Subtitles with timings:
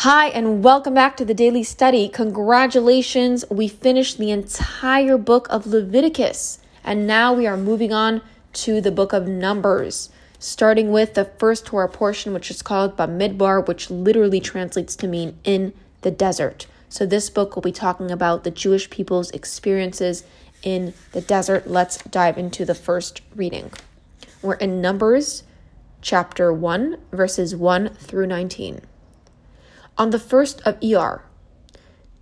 [0.00, 2.10] Hi, and welcome back to the Daily Study.
[2.10, 8.20] Congratulations, we finished the entire book of Leviticus, and now we are moving on
[8.52, 13.66] to the book of Numbers, starting with the first Torah portion, which is called Bamidbar,
[13.66, 15.72] which literally translates to mean in
[16.02, 16.66] the desert.
[16.90, 20.24] So, this book will be talking about the Jewish people's experiences
[20.62, 21.68] in the desert.
[21.68, 23.72] Let's dive into the first reading.
[24.42, 25.44] We're in Numbers
[26.02, 28.82] chapter 1, verses 1 through 19.
[29.98, 31.22] On the first of Iyar,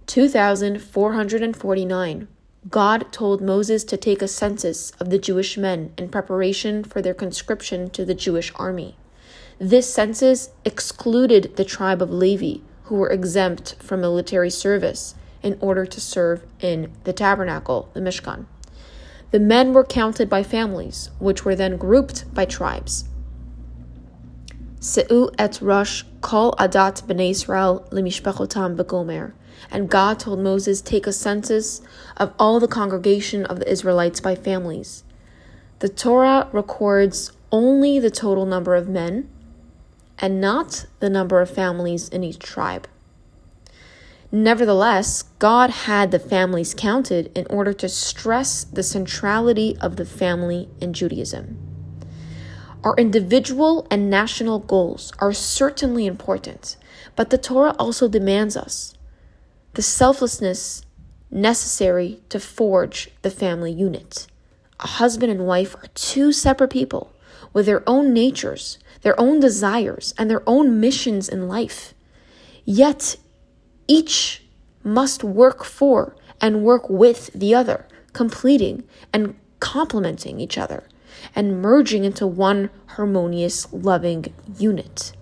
[0.07, 2.29] 2449,
[2.71, 7.15] God told Moses to take a census of the Jewish men in preparation for their
[7.15, 8.97] conscription to the Jewish army.
[9.59, 15.85] This census excluded the tribe of Levi, who were exempt from military service in order
[15.85, 18.47] to serve in the tabernacle, the Mishkan.
[19.33, 23.07] The men were counted by families, which were then grouped by tribes.
[24.85, 29.33] Se'u et Rosh Kol Adat Bnei Israel Limishpachotam Begomer.
[29.71, 31.81] And God told Moses, Take a census
[32.19, 35.03] of all the congregation of the Israelites by families.
[35.79, 39.31] The Torah records only the total number of men
[40.19, 42.87] and not the number of families in each tribe.
[44.31, 50.69] Nevertheless, God had the families counted in order to stress the centrality of the family
[50.79, 51.64] in Judaism.
[52.85, 56.77] Our individual and national goals are certainly important,
[57.17, 58.95] but the Torah also demands us
[59.73, 60.85] the selflessness
[61.31, 64.27] necessary to forge the family unit.
[64.81, 67.11] A husband and wife are two separate people
[67.55, 71.95] with their own natures, their own desires, and their own missions in life.
[72.67, 73.17] Yet,
[73.89, 74.45] each
[74.83, 80.85] must work for and work with the other, completing and complementing each other
[81.35, 85.13] and merging into one harmonious, loving unit.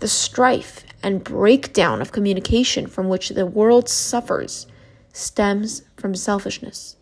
[0.00, 4.66] The strife and breakdown of communication from which the world suffers
[5.12, 6.96] stems from selfishness.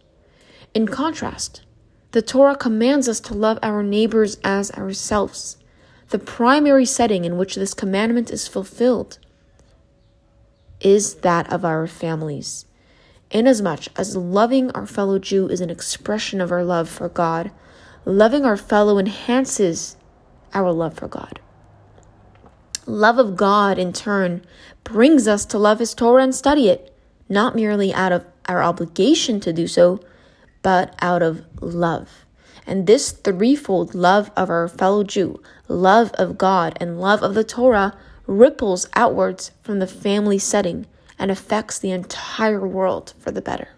[0.75, 1.63] In contrast,
[2.13, 5.57] the Torah commands us to love our neighbors as ourselves.
[6.09, 9.19] The primary setting in which this commandment is fulfilled
[10.81, 12.65] is that of our families.
[13.31, 17.53] Inasmuch as loving our fellow Jew is an expression of our love for God,
[18.11, 19.97] Loving our fellow enhances
[20.53, 21.39] our love for God.
[22.85, 24.45] Love of God, in turn,
[24.83, 26.93] brings us to love His Torah and study it,
[27.29, 30.01] not merely out of our obligation to do so,
[30.61, 32.27] but out of love.
[32.67, 37.45] And this threefold love of our fellow Jew, love of God, and love of the
[37.45, 37.97] Torah
[38.27, 43.69] ripples outwards from the family setting and affects the entire world for the better.